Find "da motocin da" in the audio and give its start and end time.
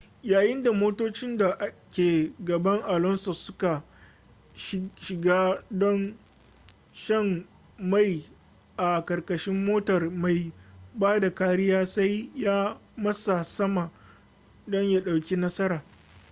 0.63-1.73